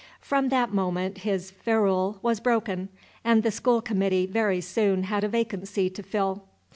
From 0.19 0.49
that 0.49 0.73
moment 0.73 1.19
his 1.19 1.51
ferule 1.51 2.17
was 2.23 2.39
broken, 2.39 2.89
and 3.23 3.43
the 3.43 3.51
school 3.51 3.83
committee 3.83 4.25
very 4.25 4.59
soon 4.59 5.03
had 5.03 5.23
a 5.23 5.29
vacancy 5.29 5.91
to 5.91 6.01
fill. 6.01 6.43